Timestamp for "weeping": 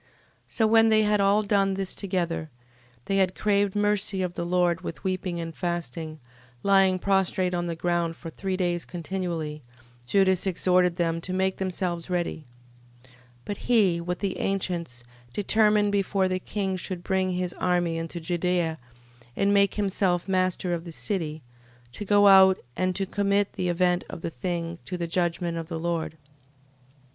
5.03-5.39